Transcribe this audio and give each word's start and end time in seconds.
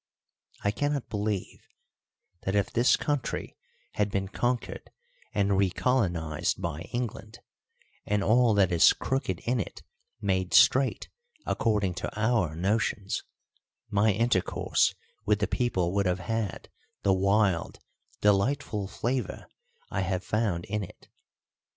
I 0.63 0.71
cannot 0.71 1.09
believe 1.09 1.67
that 2.41 2.55
if 2.55 2.71
this 2.73 2.95
country 2.95 3.55
had 3.91 4.09
been 4.09 4.29
conquered 4.29 4.89
and 5.31 5.55
re 5.59 5.69
colonised 5.69 6.59
by 6.59 6.89
England, 6.91 7.37
and 8.07 8.23
all 8.23 8.55
that 8.55 8.71
is 8.71 8.93
crooked 8.93 9.41
in 9.41 9.59
it 9.59 9.83
made 10.19 10.55
straight 10.55 11.07
according 11.45 11.93
to 12.01 12.19
our 12.19 12.55
notions, 12.55 13.23
my 13.91 14.11
intercourse 14.11 14.95
with 15.27 15.37
the 15.37 15.45
people 15.45 15.93
would 15.93 16.07
have 16.07 16.21
had 16.21 16.69
the 17.03 17.13
wild, 17.13 17.77
delightful 18.21 18.87
flavour 18.87 19.45
I 19.91 20.01
have 20.01 20.23
found 20.23 20.65
in 20.65 20.83
it. 20.83 21.09